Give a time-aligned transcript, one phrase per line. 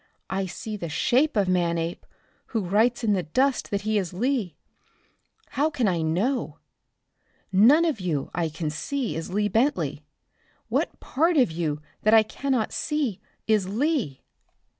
[0.31, 2.07] I see the shape of Manape,
[2.47, 4.55] who writes in the dust that he is Lee.
[5.49, 6.57] How can I know?
[7.51, 10.03] None of you I can see is Lee Bentley.
[10.69, 14.23] What part of you that I cannot see is Lee?"